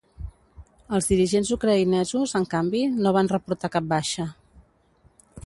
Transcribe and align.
Els 0.97 1.09
dirigents 1.11 1.51
ucraïnesos, 1.57 2.33
en 2.41 2.49
canvi, 2.55 2.83
no 3.05 3.13
van 3.19 3.31
reportar 3.35 3.73
cap 3.77 3.91
baixa. 3.95 4.27